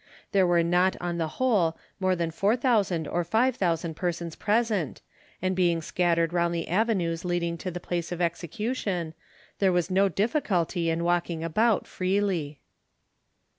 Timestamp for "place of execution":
7.79-9.13